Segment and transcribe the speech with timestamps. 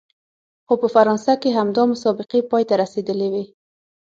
[0.65, 3.43] خو په فرانسه کې همدا مسابقې پای ته رسېدلې وې.